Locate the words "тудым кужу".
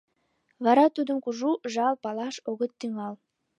0.95-1.51